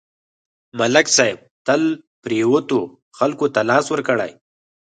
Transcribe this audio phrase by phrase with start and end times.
[0.79, 1.81] ملک صاحب تل
[2.23, 2.79] پرېوتو
[3.17, 4.31] خلکو ته لاس ورکړی